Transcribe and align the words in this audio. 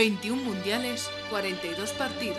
21 0.00 0.42
mundiales, 0.42 1.10
42 1.28 1.90
partidos. 1.90 2.38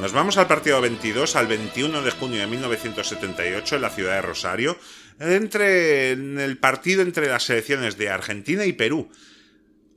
Nos 0.00 0.14
vamos 0.14 0.38
al 0.38 0.46
partido 0.46 0.80
22, 0.80 1.36
al 1.36 1.46
21 1.46 2.00
de 2.00 2.10
junio 2.10 2.40
de 2.40 2.46
1978, 2.46 3.76
en 3.76 3.82
la 3.82 3.90
ciudad 3.90 4.14
de 4.14 4.22
Rosario, 4.22 4.78
entre 5.20 6.12
en 6.12 6.40
el 6.40 6.56
partido 6.56 7.02
entre 7.02 7.28
las 7.28 7.42
selecciones 7.42 7.98
de 7.98 8.08
Argentina 8.08 8.64
y 8.64 8.72
Perú. 8.72 9.10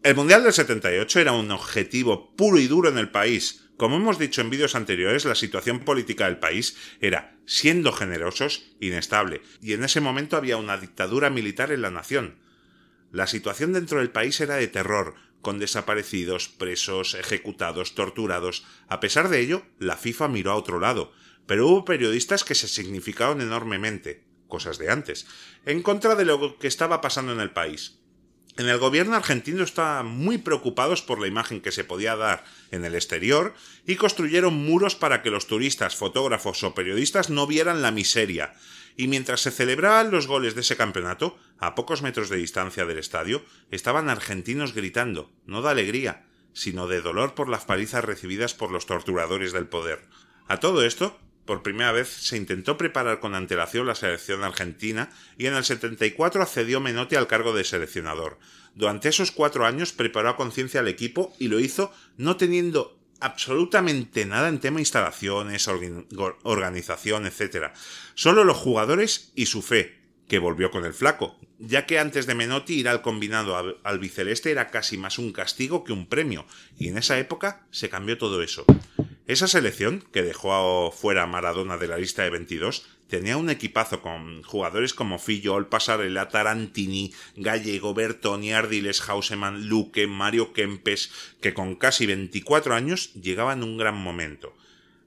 El 0.04 0.16
Mundial 0.16 0.44
del 0.44 0.52
78 0.52 1.22
era 1.22 1.32
un 1.32 1.50
objetivo 1.50 2.36
puro 2.36 2.60
y 2.60 2.68
duro 2.68 2.90
en 2.90 2.98
el 2.98 3.10
país. 3.10 3.64
Como 3.78 3.96
hemos 3.96 4.20
dicho 4.20 4.42
en 4.42 4.50
vídeos 4.50 4.76
anteriores, 4.76 5.24
la 5.24 5.36
situación 5.36 5.86
política 5.86 6.26
del 6.26 6.40
país 6.40 6.76
era, 7.00 7.38
siendo 7.46 7.94
generosos, 7.94 8.66
inestable, 8.82 9.42
y 9.62 9.72
en 9.72 9.86
ese 9.86 10.02
momento 10.02 10.36
había 10.36 10.58
una 10.58 10.76
dictadura 10.76 11.30
militar 11.30 11.72
en 11.72 11.84
la 11.84 11.90
nación. 11.90 12.36
La 13.14 13.28
situación 13.28 13.72
dentro 13.72 14.00
del 14.00 14.10
país 14.10 14.42
era 14.42 14.58
de 14.58 14.68
terror, 14.68 15.16
con 15.48 15.60
desaparecidos, 15.60 16.50
presos, 16.50 17.14
ejecutados, 17.14 17.96
torturados. 17.96 18.66
A 18.90 19.00
pesar 19.00 19.30
de 19.30 19.40
ello, 19.40 19.64
la 19.80 19.96
FIFA 19.96 20.28
miró 20.28 20.52
a 20.52 20.56
otro 20.56 20.78
lado, 20.78 21.14
pero 21.46 21.70
hubo 21.70 21.86
periodistas 21.86 22.44
que 22.44 22.54
se 22.54 22.68
significaron 22.68 23.40
enormemente, 23.40 24.26
cosas 24.50 24.78
de 24.78 24.92
antes, 24.92 25.26
en 25.66 25.84
contra 25.84 26.16
de 26.16 26.26
lo 26.26 26.60
que 26.60 26.68
estaba 26.68 27.00
pasando 27.00 27.32
en 27.32 27.40
el 27.40 27.52
país. 27.52 28.02
En 28.58 28.68
el 28.68 28.80
gobierno 28.80 29.16
argentino 29.16 29.64
estaban 29.64 30.08
muy 30.08 30.40
preocupados 30.40 31.04
por 31.04 31.22
la 31.22 31.28
imagen 31.28 31.62
que 31.62 31.72
se 31.72 31.84
podía 31.84 32.16
dar 32.16 32.44
en 32.72 32.86
el 32.86 32.96
exterior 32.96 33.54
y 33.86 33.98
construyeron 33.98 34.56
muros 34.56 34.96
para 34.96 35.22
que 35.22 35.30
los 35.30 35.46
turistas, 35.46 35.96
fotógrafos 35.96 36.64
o 36.64 36.74
periodistas 36.74 37.30
no 37.30 37.46
vieran 37.46 37.84
la 37.84 37.92
miseria. 37.92 38.56
Y 38.98 39.08
mientras 39.08 39.42
se 39.42 39.52
celebraban 39.52 40.10
los 40.10 40.26
goles 40.26 40.56
de 40.56 40.62
ese 40.62 40.76
campeonato, 40.76 41.38
a 41.60 41.76
pocos 41.76 42.02
metros 42.02 42.30
de 42.30 42.38
distancia 42.38 42.88
del 42.88 42.98
estadio, 42.98 43.46
estaban 43.70 44.10
argentinos 44.10 44.74
gritando, 44.74 45.32
no 45.46 45.62
de 45.62 45.70
alegría, 45.70 46.26
sino 46.54 46.88
de 46.88 47.02
dolor 47.02 47.36
por 47.36 47.50
las 47.50 47.66
palizas 47.66 48.04
recibidas 48.04 48.56
por 48.56 48.72
los 48.72 48.88
torturadores 48.88 49.54
del 49.54 49.68
poder. 49.68 50.02
A 50.48 50.60
todo 50.60 50.84
esto, 50.84 51.20
por 51.48 51.64
primera 51.64 51.92
vez 51.92 52.10
se 52.10 52.38
intentó 52.38 52.78
preparar 52.78 53.20
con 53.20 53.34
antelación 53.34 53.88
la 53.88 53.96
selección 53.96 54.44
argentina 54.44 55.10
y 55.40 55.48
en 55.48 55.56
el 55.56 55.64
74 55.64 56.44
accedió 56.44 56.80
Menotti 56.80 57.16
al 57.16 57.26
cargo 57.26 57.54
de 57.54 57.64
seleccionador. 57.64 58.38
Durante 58.76 59.10
esos 59.10 59.32
cuatro 59.32 59.66
años 59.66 59.94
preparó 59.94 60.30
a 60.30 60.36
conciencia 60.36 60.82
al 60.82 60.88
equipo 60.88 61.34
y 61.40 61.48
lo 61.48 61.60
hizo 61.60 61.92
no 62.18 62.38
teniendo 62.38 63.00
absolutamente 63.20 64.26
nada 64.26 64.50
en 64.50 64.60
tema 64.60 64.80
instalaciones, 64.80 65.68
organización, 66.44 67.26
etc. 67.26 67.72
Solo 68.14 68.44
los 68.44 68.58
jugadores 68.58 69.32
y 69.34 69.48
su 69.48 69.64
fe, 69.64 69.98
que 70.28 70.40
volvió 70.40 70.70
con 70.70 70.86
el 70.86 70.94
flaco, 70.94 71.38
ya 71.58 71.86
que 71.86 71.98
antes 71.98 72.28
de 72.28 72.36
Menotti 72.36 72.76
ir 72.76 72.90
al 72.90 73.02
combinado 73.02 73.80
al 73.84 74.00
biceleste 74.00 74.52
era 74.52 74.68
casi 74.68 74.98
más 74.98 75.18
un 75.18 75.32
castigo 75.32 75.84
que 75.84 75.94
un 75.94 76.08
premio, 76.08 76.46
y 76.78 76.90
en 76.90 76.98
esa 76.98 77.18
época 77.18 77.66
se 77.72 77.90
cambió 77.90 78.18
todo 78.18 78.44
eso. 78.44 78.66
Esa 79.28 79.50
selección, 79.50 80.06
que 80.14 80.24
dejó 80.24 80.90
fuera 80.90 81.24
a 81.24 81.28
Maradona 81.28 81.78
de 81.78 81.90
la 81.90 81.98
lista 81.98 82.24
de 82.24 82.30
22, 82.30 82.88
tenía 83.10 83.36
un 83.36 83.50
equipazo 83.50 84.02
con 84.02 84.42
jugadores 84.44 84.94
como 84.94 85.20
Fillol, 85.20 85.68
Pasarela, 85.68 86.30
Tarantini, 86.30 87.14
Gallego, 87.36 87.94
Bertoni, 87.94 88.54
Ardiles, 88.54 89.02
Hauseman, 89.10 89.68
Luque, 89.68 90.08
Mario 90.08 90.54
Kempes, 90.54 91.12
que 91.42 91.54
con 91.54 91.76
casi 91.76 92.06
24 92.06 92.74
años 92.74 93.14
llegaban 93.16 93.64
en 93.64 93.70
un 93.70 93.78
gran 93.78 93.96
momento. 93.96 94.56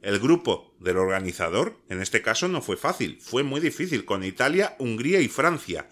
El 0.03 0.19
grupo 0.19 0.75
del 0.81 0.99
organizador, 0.99 1.79
en 1.89 2.03
este 2.03 2.21
caso, 2.21 2.47
no 2.47 2.61
fue 2.61 2.77
fácil, 2.77 3.19
fue 3.23 3.43
muy 3.43 3.61
difícil, 3.63 4.05
con 4.05 4.23
Italia, 4.23 4.77
Hungría 4.79 5.23
y 5.23 5.29
Francia. 5.29 5.89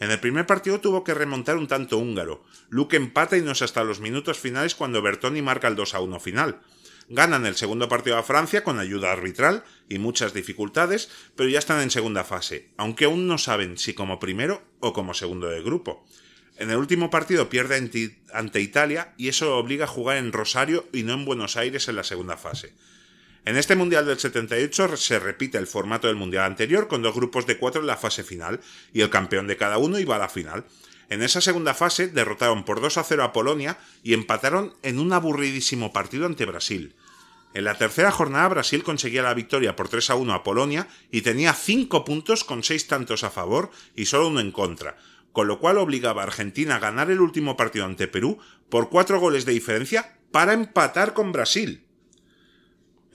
En 0.00 0.10
el 0.10 0.20
primer 0.20 0.46
partido 0.46 0.80
tuvo 0.80 1.04
que 1.04 1.12
remontar 1.12 1.58
un 1.58 1.68
tanto 1.68 1.98
húngaro. 1.98 2.42
Luque 2.70 2.96
empata 2.96 3.36
y 3.36 3.42
no 3.42 3.52
es 3.52 3.60
hasta 3.60 3.84
los 3.84 4.00
minutos 4.00 4.38
finales 4.38 4.74
cuando 4.74 5.02
Bertoni 5.02 5.42
marca 5.42 5.68
el 5.68 5.76
2 5.76 5.94
a 5.94 6.00
1 6.00 6.20
final. 6.20 6.60
Ganan 7.08 7.46
el 7.46 7.54
segundo 7.54 7.88
partido 7.88 8.16
a 8.16 8.24
Francia 8.24 8.64
con 8.64 8.80
ayuda 8.80 9.12
arbitral 9.12 9.62
y 9.88 9.98
muchas 9.98 10.34
dificultades, 10.34 11.08
pero 11.36 11.48
ya 11.48 11.60
están 11.60 11.80
en 11.80 11.90
segunda 11.90 12.24
fase, 12.24 12.70
aunque 12.76 13.04
aún 13.04 13.28
no 13.28 13.38
saben 13.38 13.78
si 13.78 13.94
como 13.94 14.18
primero 14.18 14.62
o 14.80 14.92
como 14.92 15.14
segundo 15.14 15.48
de 15.48 15.62
grupo. 15.62 16.04
En 16.58 16.70
el 16.70 16.78
último 16.78 17.10
partido 17.10 17.48
pierde 17.48 17.76
ante 18.32 18.60
Italia 18.60 19.14
y 19.16 19.28
eso 19.28 19.56
obliga 19.56 19.84
a 19.84 19.88
jugar 19.88 20.16
en 20.16 20.32
Rosario 20.32 20.88
y 20.92 21.04
no 21.04 21.12
en 21.12 21.24
Buenos 21.24 21.56
Aires 21.56 21.88
en 21.88 21.96
la 21.96 22.02
segunda 22.02 22.36
fase. 22.36 22.74
En 23.44 23.56
este 23.56 23.76
Mundial 23.76 24.06
del 24.06 24.18
78 24.18 24.96
se 24.96 25.20
repite 25.20 25.58
el 25.58 25.68
formato 25.68 26.08
del 26.08 26.16
Mundial 26.16 26.44
anterior 26.44 26.88
con 26.88 27.02
dos 27.02 27.14
grupos 27.14 27.46
de 27.46 27.58
cuatro 27.58 27.82
en 27.82 27.86
la 27.86 27.96
fase 27.96 28.24
final 28.24 28.58
y 28.92 29.02
el 29.02 29.10
campeón 29.10 29.46
de 29.46 29.56
cada 29.56 29.78
uno 29.78 30.00
iba 30.00 30.16
a 30.16 30.18
la 30.18 30.28
final. 30.28 30.64
En 31.08 31.22
esa 31.22 31.40
segunda 31.40 31.74
fase 31.74 32.08
derrotaron 32.08 32.64
por 32.64 32.80
2 32.80 32.98
a 32.98 33.04
0 33.04 33.22
a 33.22 33.32
Polonia 33.32 33.78
y 34.02 34.14
empataron 34.14 34.74
en 34.82 34.98
un 34.98 35.12
aburridísimo 35.12 35.92
partido 35.92 36.26
ante 36.26 36.46
Brasil. 36.46 36.96
En 37.54 37.64
la 37.64 37.78
tercera 37.78 38.10
jornada 38.10 38.48
Brasil 38.48 38.82
conseguía 38.82 39.22
la 39.22 39.32
victoria 39.32 39.76
por 39.76 39.88
3 39.88 40.10
a 40.10 40.14
1 40.16 40.34
a 40.34 40.42
Polonia 40.42 40.88
y 41.10 41.22
tenía 41.22 41.54
5 41.54 42.04
puntos 42.04 42.44
con 42.44 42.62
6 42.62 42.88
tantos 42.88 43.24
a 43.24 43.30
favor 43.30 43.70
y 43.94 44.06
solo 44.06 44.28
uno 44.28 44.40
en 44.40 44.52
contra, 44.52 44.98
con 45.32 45.46
lo 45.46 45.60
cual 45.60 45.78
obligaba 45.78 46.22
a 46.22 46.26
Argentina 46.26 46.76
a 46.76 46.80
ganar 46.80 47.10
el 47.10 47.20
último 47.20 47.56
partido 47.56 47.84
ante 47.84 48.08
Perú 48.08 48.38
por 48.68 48.90
4 48.90 49.20
goles 49.20 49.46
de 49.46 49.52
diferencia 49.52 50.18
para 50.32 50.52
empatar 50.52 51.14
con 51.14 51.32
Brasil. 51.32 51.85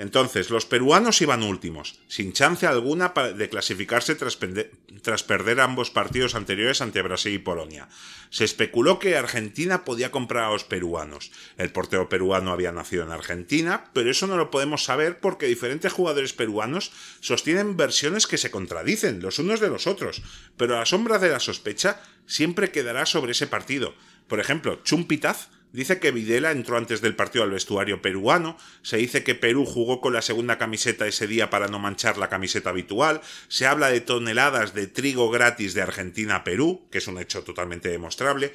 Entonces, 0.02 0.50
los 0.50 0.66
peruanos 0.66 1.22
iban 1.22 1.44
últimos, 1.44 2.00
sin 2.08 2.34
chance 2.34 2.66
alguna 2.66 3.10
de 3.10 3.50
clasificarse 3.50 4.16
tras, 4.16 5.24
perder 5.24 5.60
ambos 5.60 5.92
partidos 5.92 6.34
anteriores 6.34 6.82
ante 6.82 7.04
Brasil 7.04 7.36
y 7.36 7.38
Polonia. 7.38 7.88
Se 8.32 8.44
especuló 8.44 8.98
que 8.98 9.16
Argentina 9.16 9.86
podía 9.86 10.10
comprar 10.10 10.46
a 10.46 10.54
los 10.54 10.64
peruanos. 10.64 11.32
El 11.56 11.72
portero 11.72 12.10
peruano 12.10 12.52
había 12.52 12.72
nacido 12.72 13.04
en 13.04 13.12
Argentina, 13.12 13.92
pero 13.94 14.10
eso 14.10 14.26
no 14.26 14.38
lo 14.38 14.50
podemos 14.50 14.86
saber 14.86 15.20
porque 15.20 15.46
diferentes 15.46 15.94
jugadores 15.94 16.34
peruanos 16.34 16.92
sostienen 17.20 17.78
versiones 17.78 18.26
que 18.26 18.40
se 18.40 18.50
contradicen 18.50 19.22
los 19.22 19.38
unos 19.38 19.60
de 19.60 19.70
los 19.70 19.86
otros, 19.86 20.24
pero 20.58 20.80
la 20.80 20.88
sombra 20.88 21.20
de 21.20 21.30
la 21.30 21.40
sospecha 21.40 22.02
siempre 22.26 22.72
quedará 22.72 23.06
sobre 23.06 23.34
ese 23.34 23.46
partido. 23.46 23.94
Por 24.28 24.40
ejemplo, 24.40 24.82
Chumpitaz 24.84 25.50
Dice 25.74 26.00
que 26.00 26.12
Videla 26.12 26.52
entró 26.52 26.78
antes 26.78 27.00
del 27.00 27.16
partido 27.16 27.46
al 27.46 27.52
vestuario 27.52 28.02
peruano, 28.02 28.58
se 28.82 28.98
dice 28.98 29.24
que 29.24 29.36
Perú 29.36 29.66
jugó 29.66 30.02
con 30.02 30.12
la 30.12 30.22
segunda 30.22 30.58
camiseta 30.58 31.08
ese 31.08 31.28
día 31.28 31.50
para 31.50 31.70
no 31.70 31.80
manchar 31.80 32.18
la 32.18 32.28
camiseta 32.28 32.72
habitual, 32.72 33.22
se 33.48 33.68
habla 33.68 33.90
de 33.90 34.02
toneladas 34.02 34.74
de 34.74 34.88
trigo 34.88 35.30
gratis 35.30 35.74
de 35.74 35.82
Argentina 35.82 36.38
a 36.38 36.44
Perú, 36.44 36.88
que 36.92 36.98
es 36.98 37.08
un 37.08 37.20
hecho 37.20 37.44
totalmente 37.44 37.88
demostrable. 37.88 38.52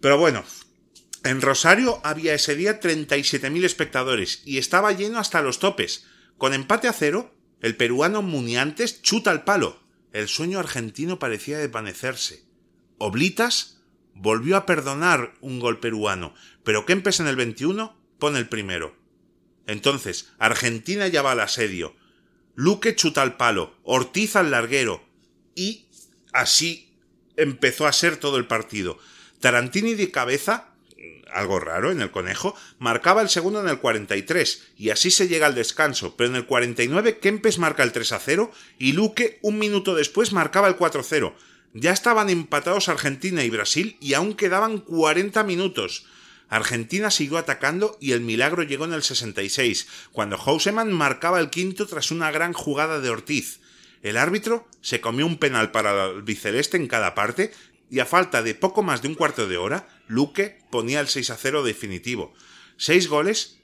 Pero 0.00 0.18
bueno, 0.18 0.44
en 1.22 1.40
Rosario 1.40 2.00
había 2.02 2.34
ese 2.34 2.56
día 2.56 2.80
37.000 2.80 3.64
espectadores 3.64 4.42
y 4.44 4.58
estaba 4.58 4.92
lleno 4.92 5.20
hasta 5.20 5.40
los 5.40 5.60
topes. 5.60 6.04
Con 6.36 6.52
empate 6.52 6.88
a 6.88 6.92
cero, 6.92 7.32
el 7.60 7.76
peruano 7.76 8.22
Muniantes 8.22 9.02
chuta 9.02 9.30
al 9.30 9.44
palo. 9.44 9.80
El 10.12 10.28
sueño 10.28 10.58
argentino 10.58 11.18
parecía 11.18 11.58
desvanecerse. 11.58 12.44
Oblitas 12.98 13.73
volvió 14.14 14.56
a 14.56 14.66
perdonar 14.66 15.34
un 15.40 15.60
gol 15.60 15.80
peruano, 15.80 16.34
pero 16.62 16.86
Kempes 16.86 17.20
en 17.20 17.26
el 17.26 17.36
21 17.36 17.96
pone 18.18 18.38
el 18.38 18.48
primero. 18.48 18.96
Entonces, 19.66 20.32
Argentina 20.38 21.08
ya 21.08 21.22
va 21.22 21.32
al 21.32 21.40
asedio, 21.40 21.94
Luque 22.54 22.94
chuta 22.94 23.22
al 23.22 23.36
palo, 23.36 23.74
Ortiz 23.82 24.36
al 24.36 24.50
larguero, 24.50 25.04
y 25.54 25.86
así 26.32 26.96
empezó 27.36 27.86
a 27.86 27.92
ser 27.92 28.16
todo 28.16 28.36
el 28.36 28.46
partido. 28.46 28.98
Tarantini 29.40 29.94
de 29.94 30.10
cabeza, 30.10 30.74
algo 31.32 31.58
raro 31.58 31.90
en 31.90 32.00
el 32.00 32.12
conejo, 32.12 32.54
marcaba 32.78 33.22
el 33.22 33.28
segundo 33.28 33.60
en 33.60 33.68
el 33.68 33.80
43, 33.80 34.74
y 34.76 34.90
así 34.90 35.10
se 35.10 35.26
llega 35.26 35.46
al 35.46 35.54
descanso, 35.54 36.16
pero 36.16 36.30
en 36.30 36.36
el 36.36 36.46
49 36.46 37.18
Kempes 37.18 37.58
marca 37.58 37.82
el 37.82 37.92
3 37.92 38.12
a 38.12 38.18
0 38.20 38.52
y 38.78 38.92
Luque 38.92 39.40
un 39.42 39.58
minuto 39.58 39.94
después 39.94 40.32
marcaba 40.32 40.68
el 40.68 40.76
4 40.76 41.00
a 41.00 41.04
0. 41.04 41.36
Ya 41.74 41.90
estaban 41.90 42.30
empatados 42.30 42.88
Argentina 42.88 43.42
y 43.42 43.50
Brasil 43.50 43.96
y 44.00 44.14
aún 44.14 44.34
quedaban 44.34 44.78
40 44.78 45.42
minutos. 45.42 46.06
Argentina 46.48 47.10
siguió 47.10 47.36
atacando 47.36 47.98
y 48.00 48.12
el 48.12 48.20
milagro 48.20 48.62
llegó 48.62 48.84
en 48.84 48.92
el 48.92 49.02
66, 49.02 49.88
cuando 50.12 50.38
Houseman 50.38 50.92
marcaba 50.92 51.40
el 51.40 51.50
quinto 51.50 51.88
tras 51.88 52.12
una 52.12 52.30
gran 52.30 52.52
jugada 52.52 53.00
de 53.00 53.10
Ortiz. 53.10 53.58
El 54.02 54.16
árbitro 54.18 54.68
se 54.82 55.00
comió 55.00 55.26
un 55.26 55.38
penal 55.38 55.72
para 55.72 56.10
el 56.10 56.22
biceleste 56.22 56.76
en 56.76 56.86
cada 56.86 57.16
parte 57.16 57.52
y 57.90 57.98
a 57.98 58.06
falta 58.06 58.44
de 58.44 58.54
poco 58.54 58.84
más 58.84 59.02
de 59.02 59.08
un 59.08 59.14
cuarto 59.16 59.48
de 59.48 59.56
hora, 59.56 59.88
Luque 60.06 60.60
ponía 60.70 61.00
el 61.00 61.08
6 61.08 61.30
a 61.30 61.36
0 61.36 61.64
definitivo. 61.64 62.34
Seis 62.76 63.08
goles 63.08 63.58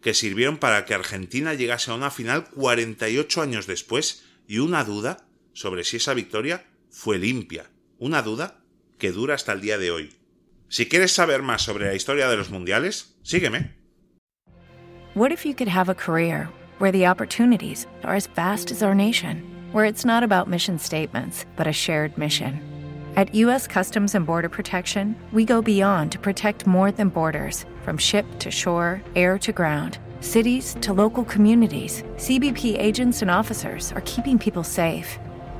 que 0.00 0.14
sirvieron 0.14 0.56
para 0.56 0.84
que 0.84 0.94
Argentina 0.94 1.54
llegase 1.54 1.92
a 1.92 1.94
una 1.94 2.10
final 2.10 2.50
48 2.50 3.40
años 3.40 3.68
después 3.68 4.24
y 4.48 4.58
una 4.58 4.82
duda 4.82 5.28
sobre 5.52 5.84
si 5.84 5.98
esa 5.98 6.14
victoria 6.14 6.66
fue 6.92 7.18
limpia. 7.18 7.64
Una 7.98 8.22
duda 8.22 8.60
que 8.98 9.10
dura 9.10 9.34
hasta 9.34 9.52
el 9.52 9.60
día 9.60 9.78
de 9.78 9.90
hoy. 9.90 10.12
Si 10.68 10.86
quieres 10.86 11.12
saber 11.12 11.42
más 11.42 11.62
sobre 11.62 11.86
la 11.86 11.94
historia 11.94 12.28
de 12.28 12.36
los 12.36 12.50
mundiales, 12.50 13.16
sígueme. 13.22 13.72
What 15.14 15.32
if 15.32 15.44
you 15.44 15.54
could 15.54 15.68
have 15.68 15.90
a 15.90 15.94
career 15.94 16.48
where 16.78 16.92
the 16.92 17.06
opportunities 17.06 17.86
are 18.04 18.14
as 18.14 18.28
vast 18.28 18.70
as 18.70 18.82
our 18.82 18.94
nation, 18.94 19.42
where 19.72 19.84
it's 19.84 20.04
not 20.04 20.22
about 20.22 20.48
mission 20.48 20.78
statements, 20.78 21.44
but 21.56 21.66
a 21.66 21.72
shared 21.72 22.16
mission? 22.16 22.60
At 23.16 23.34
U.S. 23.34 23.66
Customs 23.66 24.14
and 24.14 24.24
Border 24.24 24.48
Protection, 24.48 25.14
we 25.32 25.44
go 25.44 25.60
beyond 25.60 26.12
to 26.12 26.18
protect 26.18 26.66
more 26.66 26.90
than 26.90 27.10
borders 27.10 27.66
from 27.82 27.98
ship 27.98 28.24
to 28.38 28.50
shore, 28.50 29.02
air 29.14 29.38
to 29.40 29.52
ground. 29.52 29.98
Cities 30.20 30.76
to 30.80 30.94
local 30.94 31.24
communities, 31.24 32.02
CBP 32.16 32.78
agents 32.78 33.20
and 33.20 33.30
officers 33.30 33.92
are 33.92 34.02
keeping 34.02 34.38
people 34.38 34.64
safe. 34.64 35.18